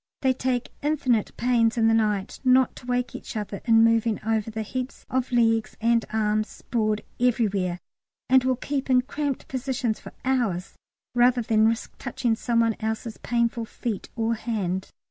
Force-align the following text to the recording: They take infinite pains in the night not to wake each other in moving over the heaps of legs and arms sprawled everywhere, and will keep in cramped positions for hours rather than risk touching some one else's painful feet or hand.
They 0.23 0.33
take 0.33 0.71
infinite 0.81 1.31
pains 1.37 1.77
in 1.77 1.87
the 1.87 1.93
night 1.93 2.39
not 2.43 2.75
to 2.77 2.87
wake 2.87 3.13
each 3.13 3.37
other 3.37 3.61
in 3.65 3.83
moving 3.83 4.19
over 4.25 4.49
the 4.49 4.63
heaps 4.63 5.05
of 5.11 5.31
legs 5.31 5.77
and 5.79 6.03
arms 6.11 6.49
sprawled 6.49 7.01
everywhere, 7.19 7.77
and 8.27 8.43
will 8.43 8.55
keep 8.55 8.89
in 8.89 9.03
cramped 9.03 9.47
positions 9.47 9.99
for 9.99 10.11
hours 10.25 10.73
rather 11.13 11.43
than 11.43 11.67
risk 11.67 11.95
touching 11.99 12.33
some 12.35 12.61
one 12.61 12.75
else's 12.79 13.17
painful 13.19 13.65
feet 13.65 14.09
or 14.15 14.33
hand. 14.33 14.89